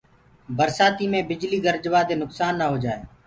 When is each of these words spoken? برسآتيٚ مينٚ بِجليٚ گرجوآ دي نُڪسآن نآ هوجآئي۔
برسآتيٚ 0.57 1.09
مينٚ 1.11 1.27
بِجليٚ 1.29 1.63
گرجوآ 1.65 2.01
دي 2.07 2.15
نُڪسآن 2.21 2.53
نآ 2.59 2.65
هوجآئي۔ 2.71 3.01